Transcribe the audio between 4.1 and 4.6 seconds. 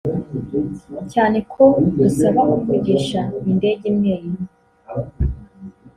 imwe